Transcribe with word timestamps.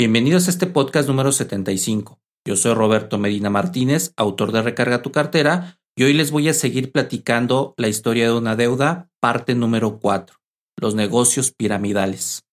Bienvenidos 0.00 0.46
a 0.46 0.50
este 0.50 0.66
podcast 0.66 1.06
número 1.06 1.30
75. 1.30 2.22
Yo 2.46 2.56
soy 2.56 2.72
Roberto 2.72 3.18
Medina 3.18 3.50
Martínez, 3.50 4.14
autor 4.16 4.50
de 4.50 4.62
Recarga 4.62 5.02
tu 5.02 5.12
cartera, 5.12 5.78
y 5.94 6.04
hoy 6.04 6.14
les 6.14 6.30
voy 6.30 6.48
a 6.48 6.54
seguir 6.54 6.90
platicando 6.90 7.74
la 7.76 7.88
historia 7.88 8.24
de 8.24 8.32
una 8.32 8.56
deuda, 8.56 9.10
parte 9.20 9.54
número 9.54 9.98
4, 9.98 10.38
los 10.78 10.94
negocios 10.94 11.52
piramidales. 11.52 12.46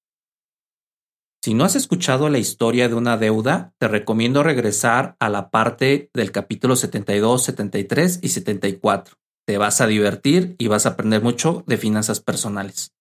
Si 1.41 1.53
no 1.53 1.63
has 1.63 1.77
escuchado 1.77 2.27
la 2.27 2.37
historia 2.37 2.89
de 2.89 2.95
una 2.95 3.15
deuda, 3.15 3.73
te 3.79 3.87
recomiendo 3.87 4.43
regresar 4.43 5.15
a 5.21 5.29
la 5.29 5.49
parte 5.49 6.09
del 6.13 6.33
capítulo 6.33 6.75
72, 6.75 7.45
73 7.45 8.19
y 8.23 8.27
74. 8.27 9.15
Te 9.47 9.57
vas 9.57 9.79
a 9.79 9.87
divertir 9.87 10.57
y 10.57 10.67
vas 10.67 10.85
a 10.85 10.89
aprender 10.89 11.23
mucho 11.23 11.63
de 11.65 11.77
finanzas 11.77 12.19
personales. 12.19 12.91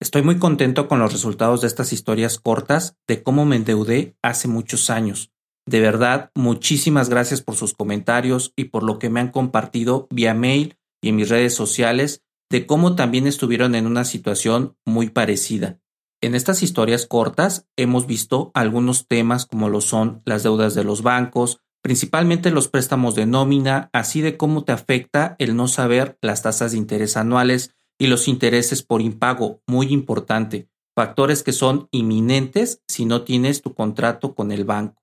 Estoy 0.00 0.22
muy 0.22 0.38
contento 0.38 0.88
con 0.88 0.98
los 0.98 1.12
resultados 1.12 1.60
de 1.60 1.68
estas 1.68 1.92
historias 1.92 2.38
cortas 2.38 2.96
de 3.06 3.22
cómo 3.22 3.44
me 3.44 3.56
endeudé 3.56 4.16
hace 4.22 4.48
muchos 4.48 4.90
años. 4.90 5.30
De 5.66 5.80
verdad, 5.80 6.30
muchísimas 6.34 7.08
gracias 7.08 7.40
por 7.40 7.56
sus 7.56 7.72
comentarios 7.72 8.52
y 8.56 8.64
por 8.64 8.82
lo 8.82 8.98
que 8.98 9.08
me 9.08 9.20
han 9.20 9.30
compartido 9.30 10.06
vía 10.10 10.34
mail 10.34 10.76
y 11.02 11.08
en 11.10 11.16
mis 11.16 11.28
redes 11.28 11.54
sociales 11.54 12.22
de 12.50 12.66
cómo 12.66 12.96
también 12.96 13.26
estuvieron 13.26 13.74
en 13.74 13.86
una 13.86 14.04
situación 14.04 14.76
muy 14.84 15.08
parecida. 15.08 15.80
En 16.20 16.34
estas 16.34 16.62
historias 16.62 17.06
cortas 17.06 17.66
hemos 17.76 18.06
visto 18.06 18.50
algunos 18.54 19.06
temas 19.06 19.46
como 19.46 19.68
lo 19.68 19.80
son 19.80 20.22
las 20.24 20.42
deudas 20.42 20.74
de 20.74 20.84
los 20.84 21.02
bancos, 21.02 21.60
principalmente 21.82 22.50
los 22.50 22.68
préstamos 22.68 23.14
de 23.14 23.26
nómina, 23.26 23.90
así 23.92 24.20
de 24.20 24.36
cómo 24.36 24.64
te 24.64 24.72
afecta 24.72 25.36
el 25.38 25.56
no 25.56 25.68
saber 25.68 26.18
las 26.22 26.42
tasas 26.42 26.72
de 26.72 26.78
interés 26.78 27.16
anuales 27.16 27.73
y 27.98 28.06
los 28.06 28.28
intereses 28.28 28.82
por 28.82 29.00
impago, 29.00 29.60
muy 29.66 29.92
importante, 29.92 30.68
factores 30.94 31.42
que 31.42 31.52
son 31.52 31.88
inminentes 31.90 32.82
si 32.88 33.04
no 33.04 33.22
tienes 33.22 33.62
tu 33.62 33.74
contrato 33.74 34.34
con 34.34 34.52
el 34.52 34.64
banco. 34.64 35.02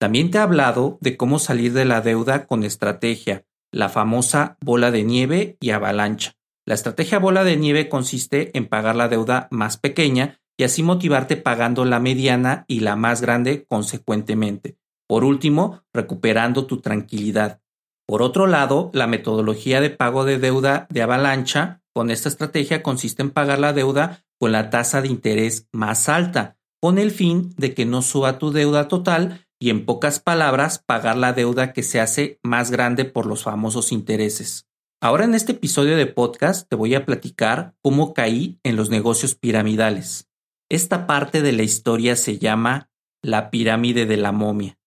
También 0.00 0.30
te 0.30 0.38
he 0.38 0.40
hablado 0.40 0.98
de 1.00 1.16
cómo 1.16 1.38
salir 1.38 1.72
de 1.72 1.84
la 1.84 2.00
deuda 2.00 2.46
con 2.46 2.62
estrategia, 2.62 3.44
la 3.72 3.88
famosa 3.88 4.56
bola 4.60 4.90
de 4.90 5.02
nieve 5.02 5.56
y 5.60 5.70
avalancha. 5.70 6.36
La 6.64 6.74
estrategia 6.74 7.18
bola 7.18 7.44
de 7.44 7.56
nieve 7.56 7.88
consiste 7.88 8.56
en 8.56 8.66
pagar 8.66 8.94
la 8.94 9.08
deuda 9.08 9.48
más 9.50 9.76
pequeña 9.76 10.40
y 10.58 10.64
así 10.64 10.82
motivarte 10.82 11.36
pagando 11.36 11.84
la 11.84 12.00
mediana 12.00 12.64
y 12.68 12.80
la 12.80 12.96
más 12.96 13.20
grande 13.20 13.64
consecuentemente. 13.66 14.76
Por 15.08 15.24
último, 15.24 15.82
recuperando 15.94 16.66
tu 16.66 16.80
tranquilidad. 16.80 17.60
Por 18.06 18.22
otro 18.22 18.46
lado, 18.46 18.90
la 18.92 19.06
metodología 19.06 19.80
de 19.80 19.90
pago 19.90 20.24
de 20.24 20.38
deuda 20.38 20.86
de 20.90 21.02
avalancha 21.02 21.82
con 21.98 22.12
esta 22.12 22.28
estrategia 22.28 22.80
consiste 22.80 23.22
en 23.22 23.30
pagar 23.30 23.58
la 23.58 23.72
deuda 23.72 24.24
con 24.38 24.52
la 24.52 24.70
tasa 24.70 25.02
de 25.02 25.08
interés 25.08 25.66
más 25.72 26.08
alta, 26.08 26.56
con 26.80 26.96
el 26.96 27.10
fin 27.10 27.52
de 27.56 27.74
que 27.74 27.86
no 27.86 28.02
suba 28.02 28.38
tu 28.38 28.52
deuda 28.52 28.86
total 28.86 29.48
y 29.58 29.70
en 29.70 29.84
pocas 29.84 30.20
palabras 30.20 30.78
pagar 30.78 31.16
la 31.16 31.32
deuda 31.32 31.72
que 31.72 31.82
se 31.82 31.98
hace 31.98 32.38
más 32.44 32.70
grande 32.70 33.04
por 33.04 33.26
los 33.26 33.42
famosos 33.42 33.90
intereses. 33.90 34.68
Ahora 35.02 35.24
en 35.24 35.34
este 35.34 35.50
episodio 35.50 35.96
de 35.96 36.06
podcast 36.06 36.68
te 36.68 36.76
voy 36.76 36.94
a 36.94 37.04
platicar 37.04 37.74
cómo 37.82 38.14
caí 38.14 38.60
en 38.62 38.76
los 38.76 38.90
negocios 38.90 39.34
piramidales. 39.34 40.28
Esta 40.70 41.04
parte 41.04 41.42
de 41.42 41.50
la 41.50 41.64
historia 41.64 42.14
se 42.14 42.38
llama 42.38 42.92
la 43.24 43.50
pirámide 43.50 44.06
de 44.06 44.18
la 44.18 44.30
momia. 44.30 44.78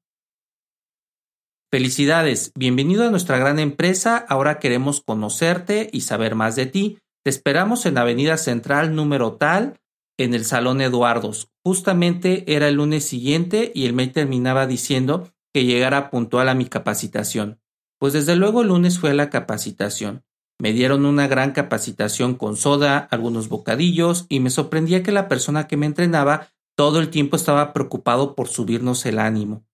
Felicidades, 1.70 2.52
bienvenido 2.54 3.06
a 3.06 3.10
nuestra 3.10 3.36
gran 3.36 3.58
empresa, 3.58 4.16
ahora 4.16 4.58
queremos 4.58 5.02
conocerte 5.02 5.90
y 5.92 6.00
saber 6.00 6.36
más 6.36 6.56
de 6.56 6.64
ti. 6.64 6.98
Te 7.22 7.28
esperamos 7.28 7.84
en 7.84 7.98
Avenida 7.98 8.38
Central 8.38 8.94
número 8.94 9.34
tal, 9.34 9.78
en 10.24 10.34
el 10.34 10.44
Salón 10.44 10.80
Eduardos. 10.80 11.50
Justamente 11.64 12.44
era 12.54 12.68
el 12.68 12.76
lunes 12.76 13.04
siguiente 13.04 13.72
y 13.74 13.86
el 13.86 13.92
mail 13.92 14.12
terminaba 14.12 14.66
diciendo 14.66 15.32
que 15.52 15.64
llegara 15.64 16.10
puntual 16.10 16.48
a 16.48 16.54
mi 16.54 16.66
capacitación. 16.66 17.60
Pues 17.98 18.12
desde 18.12 18.36
luego 18.36 18.62
el 18.62 18.68
lunes 18.68 18.98
fue 18.98 19.14
la 19.14 19.30
capacitación. 19.30 20.24
Me 20.58 20.72
dieron 20.72 21.06
una 21.06 21.26
gran 21.26 21.52
capacitación 21.52 22.34
con 22.34 22.56
soda, 22.56 22.98
algunos 23.10 23.48
bocadillos 23.48 24.26
y 24.28 24.40
me 24.40 24.50
sorprendía 24.50 25.02
que 25.02 25.12
la 25.12 25.28
persona 25.28 25.66
que 25.66 25.76
me 25.76 25.86
entrenaba 25.86 26.48
todo 26.76 27.00
el 27.00 27.08
tiempo 27.08 27.36
estaba 27.36 27.72
preocupado 27.72 28.34
por 28.34 28.48
subirnos 28.48 29.06
el 29.06 29.18
ánimo. 29.18 29.64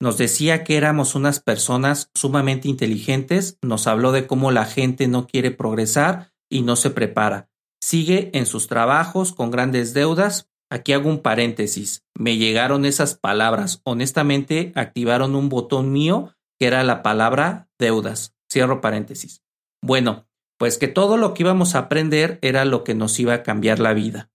Nos 0.00 0.18
decía 0.18 0.62
que 0.62 0.76
éramos 0.76 1.14
unas 1.14 1.40
personas 1.40 2.10
sumamente 2.14 2.68
inteligentes, 2.68 3.58
nos 3.62 3.86
habló 3.86 4.12
de 4.12 4.26
cómo 4.26 4.50
la 4.50 4.66
gente 4.66 5.08
no 5.08 5.26
quiere 5.26 5.50
progresar 5.50 6.32
y 6.50 6.62
no 6.62 6.76
se 6.76 6.90
prepara, 6.90 7.48
sigue 7.80 8.30
en 8.34 8.46
sus 8.46 8.66
trabajos 8.66 9.32
con 9.32 9.50
grandes 9.50 9.94
deudas. 9.94 10.48
Aquí 10.70 10.92
hago 10.92 11.08
un 11.08 11.20
paréntesis. 11.20 12.04
Me 12.14 12.36
llegaron 12.36 12.84
esas 12.84 13.14
palabras. 13.14 13.80
Honestamente, 13.84 14.72
activaron 14.74 15.34
un 15.36 15.48
botón 15.48 15.92
mío 15.92 16.34
que 16.58 16.66
era 16.66 16.82
la 16.82 17.02
palabra 17.02 17.68
deudas. 17.78 18.34
Cierro 18.50 18.80
paréntesis. 18.80 19.42
Bueno, 19.82 20.26
pues 20.58 20.78
que 20.78 20.88
todo 20.88 21.16
lo 21.16 21.34
que 21.34 21.42
íbamos 21.42 21.74
a 21.74 21.80
aprender 21.80 22.38
era 22.42 22.64
lo 22.64 22.82
que 22.82 22.94
nos 22.94 23.18
iba 23.20 23.34
a 23.34 23.42
cambiar 23.42 23.78
la 23.78 23.92
vida. 23.92 24.30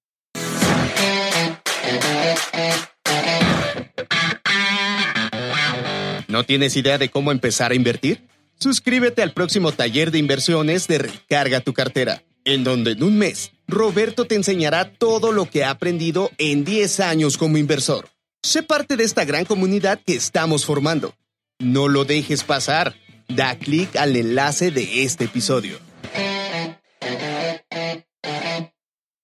¿No 6.28 6.46
tienes 6.46 6.78
idea 6.78 6.98
de 6.98 7.10
cómo 7.10 7.34
empezar 7.34 7.72
a 7.72 7.76
invertir? 7.76 8.26
Suscríbete 8.58 9.22
al 9.22 9.34
próximo 9.34 9.74
taller 9.74 10.12
de 10.12 10.20
inversiones 10.20 10.88
de 10.88 11.00
Recarga 11.00 11.60
tu 11.60 11.74
cartera 11.74 12.24
en 12.46 12.64
donde 12.64 12.92
en 12.92 13.04
un 13.04 13.18
mes 13.18 13.52
Roberto 13.68 14.26
te 14.26 14.36
enseñará 14.36 14.94
todo 14.94 15.32
lo 15.32 15.50
que 15.50 15.64
ha 15.64 15.70
aprendido 15.70 16.30
en 16.38 16.66
10 16.66 17.00
años 17.00 17.38
como 17.38 17.58
inversor. 17.58 18.10
Sé 18.44 18.64
parte 18.64 18.98
de 18.98 19.04
esta 19.04 19.24
gran 19.24 19.46
comunidad 19.46 20.02
que 20.06 20.14
estamos 20.14 20.66
formando. 20.66 21.14
No 21.60 21.88
lo 21.88 22.06
dejes 22.06 22.44
pasar. 22.44 22.96
Da 23.28 23.58
clic 23.58 23.96
al 23.96 24.16
enlace 24.16 24.72
de 24.72 25.04
este 25.04 25.26
episodio. 25.26 25.80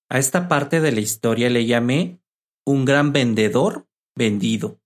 A 0.10 0.19
esta 0.19 0.48
parte 0.48 0.80
de 0.80 0.92
la 0.94 1.02
historia 1.02 1.50
le 1.50 1.66
llamé 1.66 2.19
un 2.66 2.86
gran 2.86 3.12
vendedor 3.12 3.88
vendido. 4.16 4.80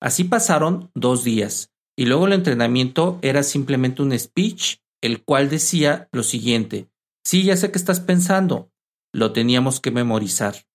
Así 0.00 0.24
pasaron 0.24 0.90
dos 0.94 1.24
días, 1.24 1.70
y 1.96 2.06
luego 2.06 2.26
el 2.26 2.34
entrenamiento 2.34 3.18
era 3.22 3.42
simplemente 3.42 4.02
un 4.02 4.18
speech, 4.18 4.78
el 5.00 5.22
cual 5.22 5.48
decía 5.48 6.08
lo 6.12 6.22
siguiente, 6.22 6.88
sí, 7.24 7.44
ya 7.44 7.56
sé 7.56 7.70
que 7.70 7.78
estás 7.78 8.00
pensando, 8.00 8.70
lo 9.12 9.32
teníamos 9.32 9.80
que 9.80 9.90
memorizar. 9.90 10.66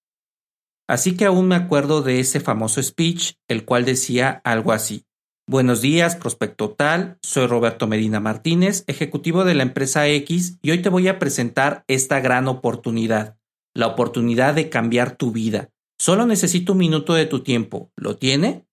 Así 0.88 1.17
que 1.17 1.25
aún 1.25 1.47
me 1.47 1.55
acuerdo 1.55 2.01
de 2.01 2.19
ese 2.19 2.39
famoso 2.39 2.81
speech, 2.81 3.33
el 3.47 3.65
cual 3.65 3.83
decía 3.85 4.41
algo 4.44 4.71
así. 4.71 5.05
Buenos 5.49 5.81
días, 5.81 6.15
prospecto 6.15 6.71
tal, 6.71 7.17
soy 7.21 7.47
Roberto 7.47 7.88
Medina 7.88 8.19
Martínez, 8.19 8.83
ejecutivo 8.88 9.45
de 9.45 9.55
la 9.55 9.63
empresa 9.63 10.07
X, 10.07 10.59
y 10.61 10.71
hoy 10.71 10.81
te 10.81 10.89
voy 10.89 11.07
a 11.07 11.19
presentar 11.19 11.83
esta 11.88 12.19
gran 12.19 12.47
oportunidad, 12.47 13.38
la 13.73 13.88
oportunidad 13.88 14.55
de 14.55 14.69
cambiar 14.69 15.15
tu 15.15 15.31
vida. 15.31 15.69
Solo 16.00 16.25
necesito 16.25 16.73
un 16.73 16.79
minuto 16.79 17.13
de 17.13 17.25
tu 17.25 17.43
tiempo. 17.43 17.91
¿Lo 17.95 18.17
tiene? 18.17 18.67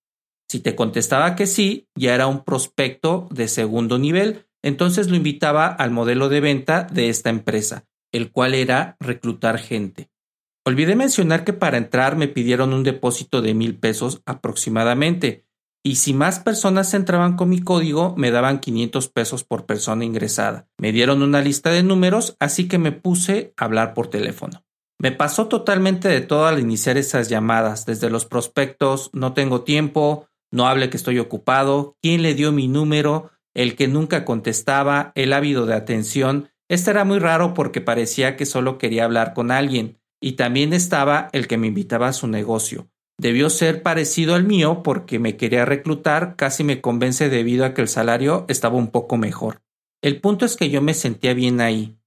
Si 0.47 0.59
te 0.59 0.75
contestaba 0.75 1.35
que 1.35 1.47
sí, 1.47 1.87
ya 1.95 2.13
era 2.13 2.27
un 2.27 2.43
prospecto 2.43 3.27
de 3.31 3.47
segundo 3.47 3.97
nivel, 3.97 4.44
entonces 4.65 5.11
lo 5.11 5.15
invitaba 5.15 5.67
al 5.67 5.91
modelo 5.91 6.27
de 6.27 6.41
venta 6.41 6.87
de 6.91 7.09
esta 7.09 7.29
empresa, 7.29 7.85
el 8.11 8.31
cual 8.31 8.55
era 8.55 8.97
reclutar 8.99 9.59
gente. 9.59 10.09
Olvidé 10.65 10.95
mencionar 10.95 11.43
que 11.43 11.53
para 11.53 11.77
entrar 11.77 12.15
me 12.15 12.27
pidieron 12.27 12.73
un 12.73 12.83
depósito 12.83 13.43
de 13.43 13.53
mil 13.53 13.77
pesos 13.77 14.23
aproximadamente, 14.25 15.45
y 15.83 15.97
si 15.97 16.15
más 16.15 16.39
personas 16.39 16.95
entraban 16.95 17.35
con 17.35 17.47
mi 17.47 17.61
código, 17.61 18.15
me 18.17 18.31
daban 18.31 18.59
500 18.59 19.07
pesos 19.09 19.43
por 19.43 19.67
persona 19.67 20.03
ingresada. 20.03 20.67
Me 20.79 20.91
dieron 20.91 21.21
una 21.21 21.41
lista 21.41 21.69
de 21.69 21.83
números, 21.83 22.35
así 22.39 22.67
que 22.67 22.79
me 22.79 22.91
puse 22.91 23.53
a 23.57 23.65
hablar 23.65 23.93
por 23.93 24.07
teléfono. 24.07 24.63
Me 24.99 25.11
pasó 25.11 25.47
totalmente 25.47 26.07
de 26.07 26.21
todo 26.21 26.47
al 26.47 26.59
iniciar 26.59 26.97
esas 26.97 27.29
llamadas, 27.29 27.85
desde 27.85 28.09
los 28.09 28.25
prospectos, 28.25 29.11
no 29.13 29.33
tengo 29.33 29.61
tiempo, 29.61 30.27
no 30.51 30.65
hable 30.67 30.89
que 30.89 30.97
estoy 30.97 31.19
ocupado, 31.19 31.97
quién 32.01 32.23
le 32.23 32.33
dio 32.33 32.51
mi 32.51 32.67
número, 32.67 33.29
el 33.55 33.75
que 33.75 33.87
nunca 33.87 34.25
contestaba, 34.25 35.11
el 35.15 35.33
ávido 35.33 35.65
de 35.65 35.73
atención. 35.73 36.49
Este 36.69 36.91
era 36.91 37.03
muy 37.03 37.17
raro 37.17 37.53
porque 37.55 37.81
parecía 37.81 38.35
que 38.35 38.45
solo 38.45 38.77
quería 38.77 39.05
hablar 39.05 39.33
con 39.33 39.49
alguien, 39.49 39.97
y 40.21 40.33
también 40.33 40.73
estaba 40.73 41.29
el 41.31 41.47
que 41.47 41.57
me 41.57 41.67
invitaba 41.67 42.07
a 42.07 42.13
su 42.13 42.27
negocio. 42.27 42.87
Debió 43.17 43.49
ser 43.49 43.81
parecido 43.81 44.35
al 44.35 44.43
mío 44.43 44.83
porque 44.83 45.19
me 45.19 45.37
quería 45.37 45.63
reclutar, 45.63 46.35
casi 46.35 46.63
me 46.63 46.81
convence 46.81 47.29
debido 47.29 47.65
a 47.65 47.73
que 47.73 47.81
el 47.81 47.87
salario 47.87 48.45
estaba 48.49 48.75
un 48.75 48.91
poco 48.91 49.17
mejor. 49.17 49.61
El 50.01 50.19
punto 50.19 50.45
es 50.45 50.57
que 50.57 50.69
yo 50.69 50.81
me 50.81 50.93
sentía 50.93 51.33
bien 51.33 51.61
ahí. 51.61 51.97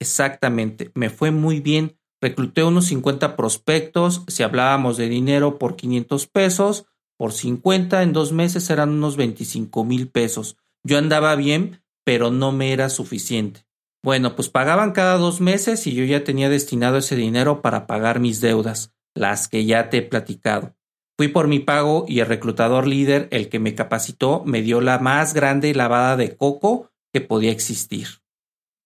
Exactamente, 0.00 0.90
me 0.94 1.10
fue 1.10 1.30
muy 1.30 1.60
bien. 1.60 1.98
Recluté 2.22 2.64
unos 2.64 2.86
50 2.86 3.36
prospectos, 3.36 4.24
si 4.28 4.42
hablábamos 4.42 4.96
de 4.96 5.08
dinero 5.08 5.58
por 5.58 5.76
500 5.76 6.26
pesos, 6.26 6.86
por 7.18 7.32
50 7.32 8.02
en 8.02 8.12
dos 8.12 8.32
meses 8.32 8.68
eran 8.70 8.90
unos 8.90 9.16
25 9.16 9.84
mil 9.84 10.08
pesos. 10.08 10.56
Yo 10.86 10.98
andaba 10.98 11.34
bien, 11.34 11.82
pero 12.04 12.30
no 12.30 12.52
me 12.52 12.72
era 12.72 12.90
suficiente. 12.90 13.66
Bueno, 14.04 14.36
pues 14.36 14.48
pagaban 14.48 14.92
cada 14.92 15.16
dos 15.16 15.40
meses 15.40 15.84
y 15.88 15.94
yo 15.94 16.04
ya 16.04 16.22
tenía 16.22 16.48
destinado 16.48 16.98
ese 16.98 17.16
dinero 17.16 17.60
para 17.60 17.88
pagar 17.88 18.20
mis 18.20 18.40
deudas, 18.40 18.94
las 19.12 19.48
que 19.48 19.64
ya 19.64 19.90
te 19.90 19.96
he 19.96 20.02
platicado. 20.02 20.76
Fui 21.18 21.26
por 21.26 21.48
mi 21.48 21.58
pago 21.58 22.04
y 22.06 22.20
el 22.20 22.26
reclutador 22.26 22.86
líder, 22.86 23.26
el 23.32 23.48
que 23.48 23.58
me 23.58 23.74
capacitó, 23.74 24.44
me 24.44 24.62
dio 24.62 24.80
la 24.80 25.00
más 25.00 25.34
grande 25.34 25.74
lavada 25.74 26.16
de 26.16 26.36
coco 26.36 26.92
que 27.12 27.20
podía 27.20 27.50
existir. 27.50 28.06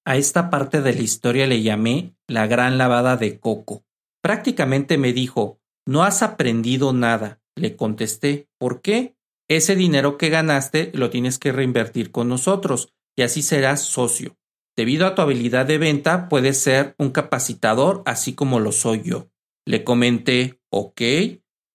A 0.06 0.16
esta 0.16 0.48
parte 0.48 0.80
de 0.80 0.94
la 0.94 1.02
historia 1.02 1.46
le 1.46 1.60
llamé 1.60 2.14
la 2.26 2.46
gran 2.46 2.78
lavada 2.78 3.18
de 3.18 3.38
coco. 3.38 3.84
Prácticamente 4.22 4.96
me 4.96 5.12
dijo, 5.12 5.60
no 5.86 6.02
has 6.02 6.22
aprendido 6.22 6.94
nada, 6.94 7.42
le 7.56 7.76
contesté, 7.76 8.48
¿por 8.56 8.80
qué? 8.80 9.16
Ese 9.50 9.74
dinero 9.74 10.16
que 10.16 10.28
ganaste 10.28 10.92
lo 10.94 11.10
tienes 11.10 11.40
que 11.40 11.50
reinvertir 11.50 12.12
con 12.12 12.28
nosotros 12.28 12.94
y 13.16 13.22
así 13.22 13.42
serás 13.42 13.82
socio. 13.82 14.36
Debido 14.76 15.08
a 15.08 15.16
tu 15.16 15.22
habilidad 15.22 15.66
de 15.66 15.76
venta, 15.76 16.28
puedes 16.28 16.58
ser 16.58 16.94
un 16.98 17.10
capacitador 17.10 18.04
así 18.06 18.34
como 18.34 18.60
lo 18.60 18.70
soy 18.70 19.02
yo. 19.02 19.28
Le 19.66 19.82
comenté, 19.82 20.60
ok, 20.70 21.02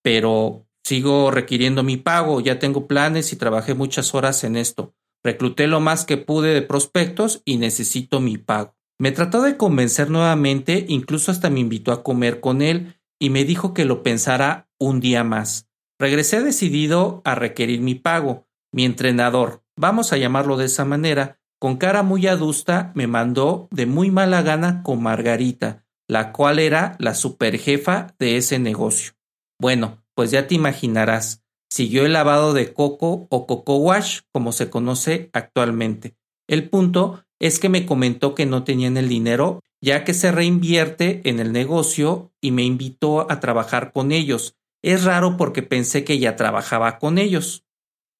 pero 0.02 0.66
sigo 0.86 1.32
requiriendo 1.32 1.84
mi 1.84 1.98
pago, 1.98 2.40
ya 2.40 2.60
tengo 2.60 2.88
planes 2.88 3.34
y 3.34 3.36
trabajé 3.36 3.74
muchas 3.74 4.16
horas 4.16 4.46
en 4.46 4.56
esto. 4.56 4.94
Recluté 5.22 5.68
lo 5.68 5.82
más 5.82 6.06
que 6.06 6.16
pude 6.16 6.54
de 6.54 6.62
prospectos 6.62 7.42
y 7.44 7.58
necesito 7.58 8.22
mi 8.22 8.38
pago. 8.38 8.74
Me 8.98 9.12
trató 9.12 9.42
de 9.42 9.58
convencer 9.58 10.10
nuevamente, 10.10 10.86
incluso 10.88 11.30
hasta 11.30 11.50
me 11.50 11.60
invitó 11.60 11.92
a 11.92 12.04
comer 12.04 12.40
con 12.40 12.62
él 12.62 12.96
y 13.20 13.32
me 13.32 13.44
dijo 13.44 13.74
que 13.74 13.84
lo 13.84 14.02
pensara 14.02 14.70
un 14.80 15.02
día 15.02 15.26
más. 15.26 15.65
Regresé 15.98 16.42
decidido 16.42 17.22
a 17.24 17.36
requerir 17.36 17.82
mi 17.82 17.96
pago. 17.96 18.48
Mi 18.74 18.84
entrenador, 18.84 19.64
vamos 19.78 20.12
a 20.12 20.18
llamarlo 20.18 20.58
de 20.58 20.66
esa 20.66 20.84
manera, 20.84 21.40
con 21.60 21.78
cara 21.78 22.04
muy 22.04 22.28
adusta 22.28 22.92
me 22.96 23.08
mandó 23.08 23.70
de 23.72 23.86
muy 23.86 24.12
mala 24.12 24.42
gana 24.42 24.84
con 24.84 25.02
Margarita, 25.02 25.86
la 26.08 26.34
cual 26.34 26.60
era 26.60 26.96
la 27.00 27.14
superjefa 27.14 28.14
de 28.20 28.36
ese 28.36 28.60
negocio. 28.60 29.14
Bueno, 29.60 30.04
pues 30.14 30.32
ya 30.32 30.48
te 30.48 30.56
imaginarás, 30.56 31.44
siguió 31.70 32.06
el 32.06 32.14
lavado 32.14 32.54
de 32.54 32.74
coco 32.74 33.28
o 33.30 33.48
coco 33.48 33.78
wash, 33.78 34.20
como 34.34 34.52
se 34.52 34.70
conoce 34.70 35.30
actualmente. 35.32 36.18
El 36.48 36.70
punto 36.70 37.24
es 37.40 37.58
que 37.58 37.70
me 37.70 37.86
comentó 37.86 38.36
que 38.36 38.46
no 38.46 38.66
tenían 38.66 38.98
el 38.98 39.08
dinero, 39.08 39.62
ya 39.82 40.04
que 40.04 40.14
se 40.14 40.32
reinvierte 40.32 41.22
en 41.24 41.40
el 41.40 41.54
negocio 41.54 42.34
y 42.42 42.52
me 42.52 42.64
invitó 42.64 43.32
a 43.32 43.40
trabajar 43.40 43.94
con 43.94 44.12
ellos, 44.12 44.58
es 44.86 45.04
raro 45.04 45.36
porque 45.36 45.64
pensé 45.64 46.04
que 46.04 46.20
ya 46.20 46.36
trabajaba 46.36 47.00
con 47.00 47.18
ellos. 47.18 47.66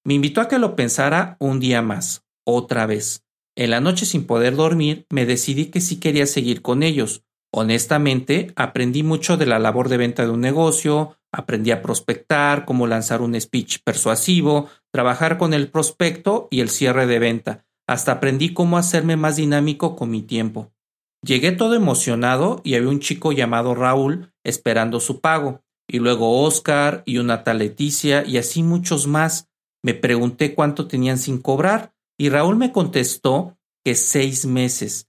Me 0.04 0.14
invitó 0.14 0.40
a 0.40 0.48
que 0.48 0.58
lo 0.58 0.74
pensara 0.74 1.36
un 1.38 1.60
día 1.60 1.80
más, 1.80 2.24
otra 2.44 2.86
vez. 2.86 3.24
En 3.54 3.70
la 3.70 3.80
noche 3.80 4.04
sin 4.04 4.26
poder 4.26 4.56
dormir, 4.56 5.06
me 5.08 5.26
decidí 5.26 5.66
que 5.66 5.80
sí 5.80 6.00
quería 6.00 6.26
seguir 6.26 6.62
con 6.62 6.82
ellos. 6.82 7.22
Honestamente, 7.52 8.52
aprendí 8.56 9.04
mucho 9.04 9.36
de 9.36 9.46
la 9.46 9.60
labor 9.60 9.88
de 9.88 9.96
venta 9.96 10.24
de 10.24 10.30
un 10.30 10.40
negocio, 10.40 11.16
aprendí 11.32 11.70
a 11.70 11.82
prospectar, 11.82 12.64
cómo 12.64 12.88
lanzar 12.88 13.22
un 13.22 13.40
speech 13.40 13.78
persuasivo, 13.84 14.68
trabajar 14.92 15.38
con 15.38 15.54
el 15.54 15.70
prospecto 15.70 16.48
y 16.50 16.62
el 16.62 16.68
cierre 16.68 17.06
de 17.06 17.20
venta. 17.20 17.64
Hasta 17.86 18.10
aprendí 18.10 18.52
cómo 18.52 18.76
hacerme 18.76 19.16
más 19.16 19.36
dinámico 19.36 19.94
con 19.94 20.10
mi 20.10 20.22
tiempo. 20.22 20.72
Llegué 21.22 21.52
todo 21.52 21.76
emocionado 21.76 22.60
y 22.64 22.74
había 22.74 22.88
un 22.88 22.98
chico 22.98 23.30
llamado 23.30 23.76
Raúl 23.76 24.32
esperando 24.42 24.98
su 24.98 25.20
pago 25.20 25.62
y 25.88 25.98
luego 25.98 26.42
Oscar 26.42 27.02
y 27.06 27.18
una 27.18 27.44
tal 27.44 27.58
Leticia 27.58 28.24
y 28.26 28.38
así 28.38 28.62
muchos 28.62 29.06
más. 29.06 29.48
Me 29.82 29.94
pregunté 29.94 30.54
cuánto 30.54 30.88
tenían 30.88 31.18
sin 31.18 31.38
cobrar 31.38 31.92
y 32.18 32.28
Raúl 32.28 32.56
me 32.56 32.72
contestó 32.72 33.56
que 33.84 33.94
seis 33.94 34.46
meses. 34.46 35.08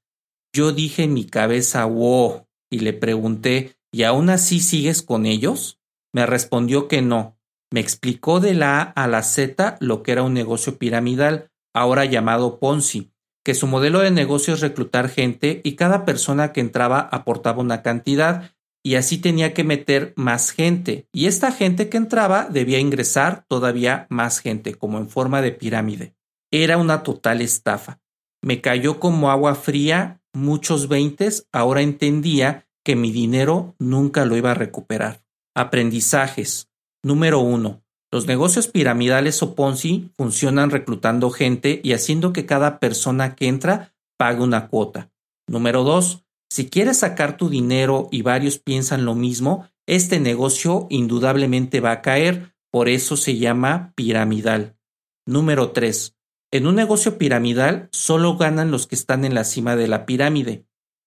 Yo 0.53 0.71
dije 0.71 1.03
en 1.03 1.13
mi 1.13 1.25
cabeza, 1.25 1.85
wow, 1.85 2.47
y 2.69 2.79
le 2.79 2.93
pregunté, 2.93 3.77
¿y 3.91 4.03
aún 4.03 4.29
así 4.29 4.59
sigues 4.59 5.01
con 5.01 5.25
ellos? 5.25 5.79
Me 6.13 6.25
respondió 6.25 6.87
que 6.87 7.01
no. 7.01 7.37
Me 7.71 7.79
explicó 7.79 8.39
de 8.39 8.53
la 8.53 8.81
A 8.81 9.03
a 9.03 9.07
la 9.07 9.23
Z 9.23 9.77
lo 9.79 10.03
que 10.03 10.11
era 10.11 10.23
un 10.23 10.33
negocio 10.33 10.77
piramidal, 10.77 11.51
ahora 11.73 12.05
llamado 12.05 12.59
Ponzi, 12.59 13.11
que 13.43 13.53
su 13.53 13.67
modelo 13.67 13.99
de 13.99 14.11
negocio 14.11 14.53
es 14.53 14.61
reclutar 14.61 15.09
gente 15.09 15.61
y 15.63 15.75
cada 15.75 16.05
persona 16.05 16.53
que 16.53 16.61
entraba 16.61 16.99
aportaba 16.99 17.61
una 17.61 17.81
cantidad 17.81 18.51
y 18.83 18.95
así 18.95 19.17
tenía 19.17 19.53
que 19.53 19.63
meter 19.63 20.13
más 20.15 20.51
gente, 20.51 21.07
y 21.11 21.25
esta 21.25 21.51
gente 21.51 21.89
que 21.89 21.97
entraba 21.97 22.47
debía 22.49 22.79
ingresar 22.79 23.45
todavía 23.47 24.07
más 24.09 24.39
gente, 24.39 24.75
como 24.75 24.97
en 24.97 25.09
forma 25.09 25.41
de 25.41 25.51
pirámide. 25.51 26.15
Era 26.51 26.77
una 26.77 27.03
total 27.03 27.41
estafa. 27.41 27.99
Me 28.41 28.61
cayó 28.61 28.99
como 28.99 29.31
agua 29.31 29.55
fría 29.55 30.21
muchos 30.33 30.87
veintes, 30.87 31.47
ahora 31.51 31.81
entendía 31.81 32.67
que 32.85 32.95
mi 32.95 33.11
dinero 33.11 33.75
nunca 33.79 34.23
lo 34.25 34.37
iba 34.37 34.51
a 34.51 34.53
recuperar. 34.55 35.21
Aprendizajes. 35.55 36.69
Número 37.03 37.39
uno. 37.39 37.83
Los 38.11 38.27
negocios 38.27 38.69
piramidales 38.69 39.43
o 39.43 39.55
Ponzi 39.55 40.11
funcionan 40.15 40.69
reclutando 40.69 41.29
gente 41.29 41.81
y 41.83 41.91
haciendo 41.91 42.31
que 42.31 42.45
cada 42.45 42.79
persona 42.79 43.35
que 43.35 43.47
entra 43.47 43.93
pague 44.17 44.41
una 44.41 44.69
cuota. 44.69 45.11
Número 45.47 45.83
dos. 45.83 46.23
Si 46.49 46.69
quieres 46.69 46.99
sacar 46.99 47.37
tu 47.37 47.49
dinero 47.49 48.07
y 48.11 48.21
varios 48.21 48.59
piensan 48.59 49.05
lo 49.05 49.15
mismo, 49.15 49.67
este 49.85 50.19
negocio 50.19 50.87
indudablemente 50.89 51.79
va 51.79 51.91
a 51.91 52.01
caer, 52.01 52.55
por 52.71 52.89
eso 52.89 53.17
se 53.17 53.37
llama 53.37 53.93
piramidal. 53.95 54.77
Número 55.25 55.71
3. 55.71 56.15
En 56.51 56.67
un 56.67 56.75
negocio 56.75 57.17
piramidal 57.17 57.89
solo 57.91 58.37
ganan 58.37 58.71
los 58.71 58.87
que 58.87 58.95
están 58.95 59.25
en 59.25 59.35
la 59.35 59.43
cima 59.43 59.75
de 59.75 59.87
la 59.87 60.05
pirámide. 60.05 60.65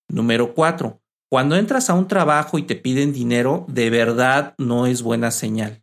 Número 0.09 0.55
4. 0.55 1.01
Cuando 1.31 1.57
entras 1.57 1.89
a 1.89 1.95
un 1.95 2.09
trabajo 2.09 2.59
y 2.59 2.63
te 2.63 2.75
piden 2.75 3.13
dinero, 3.13 3.65
de 3.69 3.89
verdad 3.89 4.55
no 4.59 4.87
es 4.87 5.03
buena 5.03 5.31
señal. 5.31 5.83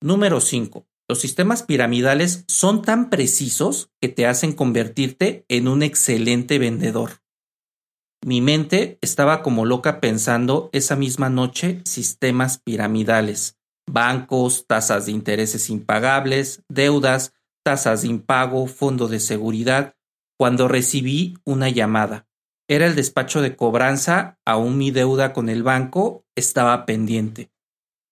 Número 0.00 0.40
5. 0.40 0.86
Los 1.08 1.20
sistemas 1.20 1.62
piramidales 1.62 2.44
son 2.48 2.82
tan 2.82 3.10
precisos 3.10 3.90
que 4.00 4.08
te 4.08 4.26
hacen 4.26 4.52
convertirte 4.52 5.44
en 5.48 5.68
un 5.68 5.82
excelente 5.82 6.58
vendedor. 6.58 7.25
Mi 8.24 8.40
mente 8.40 8.98
estaba 9.02 9.42
como 9.42 9.64
loca 9.64 10.00
pensando 10.00 10.70
esa 10.72 10.96
misma 10.96 11.30
noche 11.30 11.82
sistemas 11.84 12.58
piramidales. 12.58 13.56
bancos, 13.88 14.66
tasas 14.66 15.06
de 15.06 15.12
intereses 15.12 15.70
impagables, 15.70 16.64
deudas, 16.68 17.32
tasas 17.64 18.02
de 18.02 18.08
impago, 18.08 18.66
fondo 18.66 19.06
de 19.06 19.20
seguridad, 19.20 19.94
cuando 20.38 20.66
recibí 20.66 21.38
una 21.44 21.68
llamada. 21.68 22.26
Era 22.68 22.86
el 22.86 22.96
despacho 22.96 23.42
de 23.42 23.54
cobranza, 23.54 24.38
aún 24.44 24.76
mi 24.76 24.90
deuda 24.90 25.32
con 25.32 25.48
el 25.48 25.62
banco 25.62 26.24
estaba 26.34 26.84
pendiente. 26.84 27.50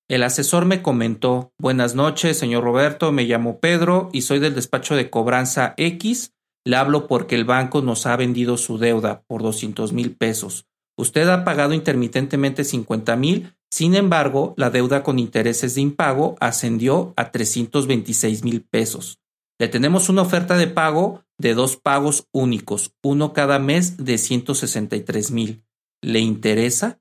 El 0.08 0.23
asesor 0.23 0.64
me 0.64 0.82
comentó, 0.82 1.52
Buenas 1.58 1.94
noches, 1.94 2.38
señor 2.38 2.62
Roberto, 2.62 3.11
me 3.11 3.25
llamo 3.25 3.58
Pedro 3.58 4.11
y 4.12 4.23
soy 4.23 4.38
del 4.38 4.54
despacho 4.54 4.96
de 4.96 5.11
cobranza 5.11 5.75
X. 5.76 6.33
Le 6.64 6.76
hablo 6.76 7.06
porque 7.06 7.35
el 7.35 7.44
banco 7.44 7.83
nos 7.83 8.06
ha 8.06 8.16
vendido 8.16 8.56
su 8.56 8.78
deuda 8.78 9.23
por 9.26 9.42
doscientos 9.42 9.92
mil 9.92 10.16
pesos. 10.16 10.66
Usted 10.97 11.28
ha 11.28 11.44
pagado 11.44 11.75
intermitentemente 11.75 12.64
cincuenta 12.64 13.16
mil, 13.16 13.54
sin 13.71 13.94
embargo, 13.94 14.54
la 14.56 14.71
deuda 14.71 15.02
con 15.02 15.18
intereses 15.18 15.75
de 15.75 15.80
impago 15.80 16.37
ascendió 16.40 17.12
a 17.16 17.33
trescientos 17.33 17.87
veintiséis 17.87 18.44
mil 18.44 18.62
pesos. 18.62 19.18
Le 19.59 19.68
tenemos 19.68 20.09
una 20.09 20.23
oferta 20.23 20.56
de 20.56 20.66
pago 20.66 21.25
de 21.38 21.54
dos 21.54 21.76
pagos 21.76 22.28
únicos, 22.33 22.94
uno 23.02 23.33
cada 23.33 23.59
mes 23.59 23.97
de 23.97 24.18
163 24.18 25.30
mil. 25.30 25.64
¿Le 26.00 26.21
interesa? 26.21 27.00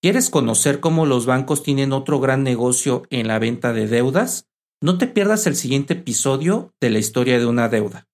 ¿Quieres 0.00 0.30
conocer 0.30 0.80
cómo 0.80 1.06
los 1.06 1.26
bancos 1.26 1.62
tienen 1.62 1.92
otro 1.92 2.20
gran 2.20 2.42
negocio 2.42 3.02
en 3.10 3.26
la 3.26 3.38
venta 3.38 3.72
de 3.72 3.86
deudas? 3.88 4.48
No 4.80 4.96
te 4.96 5.06
pierdas 5.06 5.46
el 5.46 5.56
siguiente 5.56 5.94
episodio 5.94 6.72
de 6.80 6.90
la 6.90 6.98
historia 6.98 7.38
de 7.38 7.46
una 7.46 7.68
deuda. 7.68 8.06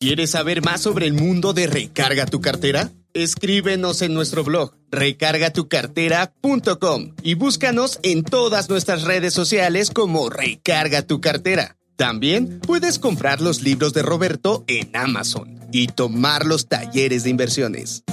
¿Quieres 0.00 0.30
saber 0.30 0.62
más 0.62 0.82
sobre 0.82 1.06
el 1.06 1.12
mundo 1.12 1.52
de 1.52 1.66
Recarga 1.66 2.24
tu 2.24 2.40
cartera? 2.40 2.92
Escríbenos 3.14 4.00
en 4.00 4.14
nuestro 4.14 4.44
blog 4.44 4.76
recargatucartera.com 4.92 7.16
y 7.24 7.34
búscanos 7.34 7.98
en 8.04 8.22
todas 8.22 8.70
nuestras 8.70 9.02
redes 9.02 9.34
sociales 9.34 9.90
como 9.90 10.30
Recarga 10.30 11.02
tu 11.02 11.20
cartera. 11.20 11.76
También 11.96 12.60
puedes 12.60 13.00
comprar 13.00 13.40
los 13.40 13.62
libros 13.62 13.92
de 13.92 14.02
Roberto 14.02 14.62
en 14.68 14.88
Amazon 14.94 15.58
y 15.72 15.88
tomar 15.88 16.46
los 16.46 16.68
talleres 16.68 17.24
de 17.24 17.30
inversiones. 17.30 18.04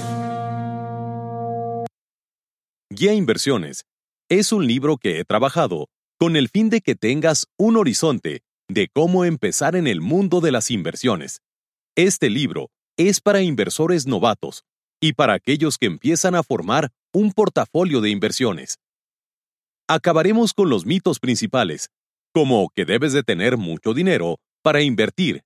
Guía 2.90 3.12
Inversiones 3.12 3.84
es 4.28 4.50
un 4.50 4.66
libro 4.66 4.96
que 4.96 5.20
he 5.20 5.24
trabajado 5.24 5.86
con 6.18 6.34
el 6.34 6.48
fin 6.48 6.68
de 6.68 6.80
que 6.80 6.96
tengas 6.96 7.46
un 7.56 7.76
horizonte 7.76 8.42
de 8.66 8.88
cómo 8.92 9.24
empezar 9.24 9.76
en 9.76 9.86
el 9.86 10.00
mundo 10.00 10.40
de 10.40 10.50
las 10.50 10.72
inversiones. 10.72 11.42
Este 11.98 12.28
libro 12.28 12.68
es 12.98 13.22
para 13.22 13.40
inversores 13.40 14.06
novatos 14.06 14.64
y 15.00 15.14
para 15.14 15.32
aquellos 15.32 15.78
que 15.78 15.86
empiezan 15.86 16.34
a 16.34 16.42
formar 16.42 16.90
un 17.10 17.32
portafolio 17.32 18.02
de 18.02 18.10
inversiones. 18.10 18.76
Acabaremos 19.88 20.52
con 20.52 20.68
los 20.68 20.84
mitos 20.84 21.20
principales 21.20 21.88
como 22.34 22.68
que 22.74 22.84
debes 22.84 23.14
de 23.14 23.22
tener 23.22 23.56
mucho 23.56 23.94
dinero 23.94 24.36
para 24.62 24.82
invertir 24.82 25.40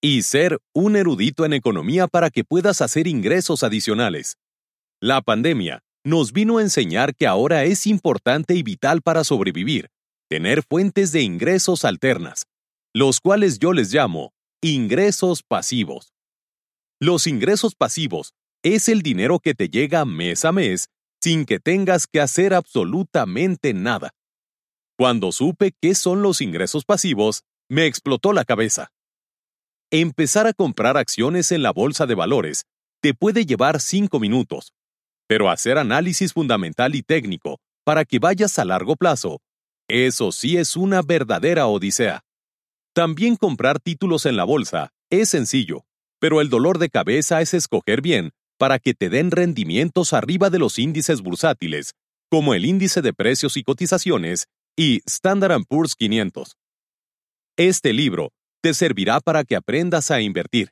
y 0.00 0.22
ser 0.22 0.58
un 0.74 0.96
erudito 0.96 1.44
en 1.44 1.52
economía 1.52 2.08
para 2.08 2.30
que 2.30 2.42
puedas 2.42 2.80
hacer 2.80 3.06
ingresos 3.06 3.62
adicionales. 3.62 4.38
La 5.00 5.20
pandemia 5.20 5.84
nos 6.04 6.32
vino 6.32 6.58
a 6.58 6.62
enseñar 6.62 7.14
que 7.14 7.28
ahora 7.28 7.62
es 7.62 7.86
importante 7.86 8.56
y 8.56 8.64
vital 8.64 9.02
para 9.02 9.22
sobrevivir, 9.22 9.88
tener 10.28 10.64
fuentes 10.68 11.12
de 11.12 11.22
ingresos 11.22 11.84
alternas, 11.84 12.46
los 12.92 13.20
cuales 13.20 13.60
yo 13.60 13.72
les 13.72 13.94
llamo 13.94 14.32
ingresos 14.64 15.42
pasivos. 15.42 16.12
Los 17.00 17.26
ingresos 17.26 17.74
pasivos 17.74 18.32
es 18.62 18.88
el 18.88 19.02
dinero 19.02 19.40
que 19.40 19.54
te 19.54 19.68
llega 19.68 20.04
mes 20.04 20.44
a 20.44 20.52
mes 20.52 20.86
sin 21.20 21.46
que 21.46 21.58
tengas 21.58 22.06
que 22.06 22.20
hacer 22.20 22.54
absolutamente 22.54 23.74
nada. 23.74 24.12
Cuando 24.96 25.32
supe 25.32 25.72
qué 25.80 25.96
son 25.96 26.22
los 26.22 26.40
ingresos 26.40 26.84
pasivos, 26.84 27.42
me 27.68 27.86
explotó 27.86 28.32
la 28.32 28.44
cabeza. 28.44 28.92
Empezar 29.90 30.46
a 30.46 30.52
comprar 30.52 30.96
acciones 30.96 31.50
en 31.50 31.64
la 31.64 31.72
bolsa 31.72 32.06
de 32.06 32.14
valores 32.14 32.62
te 33.00 33.14
puede 33.14 33.44
llevar 33.44 33.80
cinco 33.80 34.20
minutos, 34.20 34.72
pero 35.26 35.50
hacer 35.50 35.76
análisis 35.76 36.34
fundamental 36.34 36.94
y 36.94 37.02
técnico 37.02 37.58
para 37.84 38.04
que 38.04 38.20
vayas 38.20 38.60
a 38.60 38.64
largo 38.64 38.94
plazo, 38.94 39.40
eso 39.88 40.30
sí 40.30 40.56
es 40.56 40.76
una 40.76 41.02
verdadera 41.02 41.66
odisea. 41.66 42.22
También 42.94 43.36
comprar 43.36 43.80
títulos 43.80 44.26
en 44.26 44.36
la 44.36 44.44
bolsa 44.44 44.90
es 45.10 45.30
sencillo, 45.30 45.86
pero 46.20 46.42
el 46.42 46.50
dolor 46.50 46.78
de 46.78 46.90
cabeza 46.90 47.40
es 47.40 47.54
escoger 47.54 48.02
bien 48.02 48.32
para 48.58 48.78
que 48.78 48.92
te 48.92 49.08
den 49.08 49.30
rendimientos 49.30 50.12
arriba 50.12 50.50
de 50.50 50.58
los 50.58 50.78
índices 50.78 51.22
bursátiles, 51.22 51.94
como 52.30 52.52
el 52.52 52.66
índice 52.66 53.00
de 53.00 53.14
precios 53.14 53.56
y 53.56 53.62
cotizaciones 53.62 54.46
y 54.76 55.00
Standard 55.06 55.62
Poor's 55.66 55.94
500. 55.94 56.56
Este 57.56 57.94
libro 57.94 58.30
te 58.62 58.74
servirá 58.74 59.20
para 59.20 59.44
que 59.44 59.56
aprendas 59.56 60.10
a 60.10 60.20
invertir, 60.20 60.70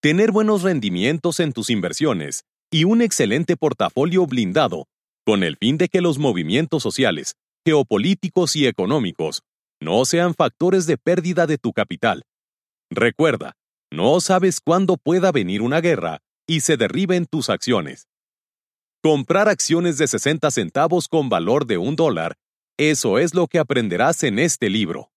tener 0.00 0.32
buenos 0.32 0.62
rendimientos 0.62 1.38
en 1.38 1.52
tus 1.52 1.70
inversiones 1.70 2.42
y 2.70 2.82
un 2.82 3.00
excelente 3.00 3.56
portafolio 3.56 4.26
blindado, 4.26 4.86
con 5.24 5.44
el 5.44 5.56
fin 5.56 5.78
de 5.78 5.88
que 5.88 6.00
los 6.00 6.18
movimientos 6.18 6.82
sociales, 6.82 7.36
geopolíticos 7.64 8.56
y 8.56 8.66
económicos 8.66 9.42
no 9.80 10.04
sean 10.04 10.34
factores 10.34 10.86
de 10.86 10.98
pérdida 10.98 11.46
de 11.46 11.58
tu 11.58 11.72
capital. 11.72 12.22
Recuerda, 12.90 13.54
no 13.90 14.20
sabes 14.20 14.60
cuándo 14.60 14.96
pueda 14.96 15.32
venir 15.32 15.62
una 15.62 15.80
guerra 15.80 16.18
y 16.46 16.60
se 16.60 16.76
derriben 16.76 17.26
tus 17.26 17.50
acciones. 17.50 18.08
Comprar 19.02 19.48
acciones 19.48 19.98
de 19.98 20.06
60 20.06 20.50
centavos 20.50 21.08
con 21.08 21.28
valor 21.28 21.66
de 21.66 21.78
un 21.78 21.96
dólar 21.96 22.36
eso 22.82 23.18
es 23.18 23.34
lo 23.34 23.46
que 23.46 23.58
aprenderás 23.58 24.22
en 24.22 24.38
este 24.38 24.70
libro. 24.70 25.10